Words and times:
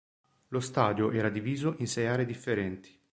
Lo 0.47 0.59
stadio 0.59 1.11
era 1.11 1.29
diviso 1.29 1.75
in 1.77 1.85
sei 1.85 2.07
aree 2.07 2.25
differenti. 2.25 2.99